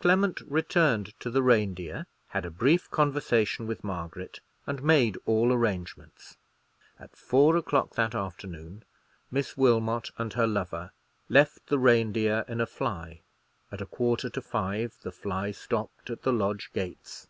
Clement 0.00 0.38
returned 0.42 1.18
to 1.20 1.30
the 1.30 1.42
Reindeer, 1.42 2.04
had 2.28 2.44
a 2.44 2.50
brief 2.50 2.90
conversation 2.90 3.66
with 3.66 3.82
Margaret, 3.82 4.40
and 4.66 4.82
made 4.82 5.16
all 5.24 5.50
arrangements. 5.50 6.36
At 7.00 7.16
four 7.16 7.56
o'clock 7.56 7.94
that 7.94 8.14
afternoon, 8.14 8.84
Miss 9.30 9.56
Wilmot 9.56 10.10
and 10.18 10.30
her 10.34 10.46
lover 10.46 10.92
left 11.30 11.68
the 11.68 11.78
Reindeer 11.78 12.44
in 12.48 12.60
a 12.60 12.66
fly; 12.66 13.22
at 13.70 13.80
a 13.80 13.86
quarter 13.86 14.28
to 14.28 14.42
five 14.42 14.98
the 15.00 15.10
fly 15.10 15.52
stopped 15.52 16.10
at 16.10 16.20
the 16.20 16.34
lodge 16.34 16.70
gates. 16.74 17.28